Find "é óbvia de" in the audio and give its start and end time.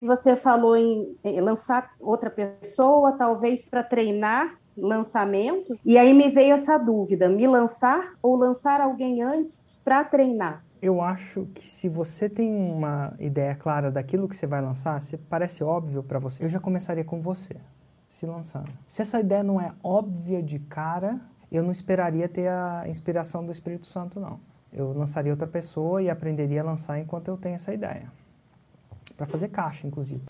19.60-20.58